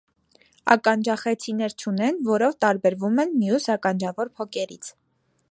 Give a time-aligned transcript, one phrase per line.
[0.75, 4.93] Ականջախեցիներ չունեն, որով տարբերվում են մյուս՝ ականջավոր փոկերից։